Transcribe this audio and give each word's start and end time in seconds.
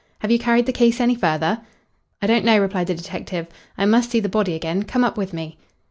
"Have 0.21 0.31
you 0.31 0.39
carried 0.39 0.65
the 0.65 0.71
case 0.71 0.99
any 0.99 1.13
further?" 1.13 1.61
"I 2.23 2.25
don't 2.25 2.43
know," 2.43 2.57
replied 2.57 2.87
the 2.87 2.95
detective. 2.95 3.45
"I 3.77 3.85
must 3.85 4.09
see 4.09 4.19
the 4.19 4.27
body 4.29 4.55
again. 4.55 4.81
Come 4.81 5.03
up 5.03 5.15
with 5.15 5.31
me." 5.31 5.59